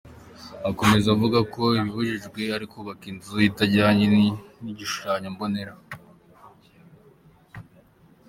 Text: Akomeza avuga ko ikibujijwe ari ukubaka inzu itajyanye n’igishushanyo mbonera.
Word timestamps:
Akomeza 0.69 1.07
avuga 1.15 1.39
ko 1.53 1.61
ikibujijwe 1.79 2.41
ari 2.55 2.63
ukubaka 2.67 3.03
inzu 3.11 3.35
itajyanye 3.49 4.05
n’igishushanyo 4.63 5.27
mbonera. 5.33 5.73